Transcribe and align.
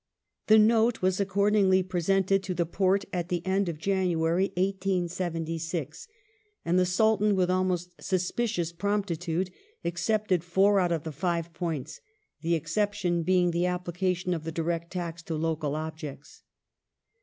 The 0.47 0.57
Note 0.57 1.03
was 1.03 1.19
accordingly 1.19 1.83
presented 1.83 2.41
to 2.41 2.55
the 2.55 2.65
Porte 2.65 3.05
at 3.13 3.29
the 3.29 3.45
end 3.45 3.69
of 3.69 3.77
Januaiy, 3.77 4.15
1876, 4.57 6.07
and 6.65 6.79
the 6.79 6.87
Sultan, 6.87 7.35
with 7.35 7.51
almost 7.51 8.01
suspicious 8.01 8.71
promptitude, 8.73 9.51
accepted 9.85 10.43
four 10.43 10.79
out 10.79 10.91
of 10.91 11.03
the 11.03 11.11
five 11.11 11.53
points— 11.53 12.01
the 12.41 12.55
exception 12.55 13.21
being 13.21 13.51
the 13.51 13.65
appli 13.65 13.93
cation 13.93 14.33
of 14.33 14.43
the 14.43 14.51
direct 14.51 14.89
taxes 14.89 15.25
to 15.25 15.35
local 15.35 15.75
objects. 15.75 16.41